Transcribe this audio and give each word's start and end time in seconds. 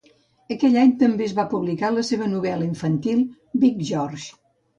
Aquell 0.53 0.77
any 0.83 0.93
també 1.03 1.27
es 1.31 1.35
va 1.39 1.45
publicar 1.51 1.91
la 1.99 2.05
seva 2.07 2.31
novel·la 2.33 2.67
infantil 2.71 3.21
"Big 3.67 3.87
George". 3.93 4.29